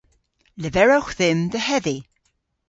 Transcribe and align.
Leverewgh 0.61 1.13
dhymm 1.17 1.41
dhe 1.51 1.59
hedhi. 1.67 1.97